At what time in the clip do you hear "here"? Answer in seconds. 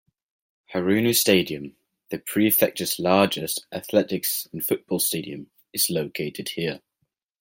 6.49-6.81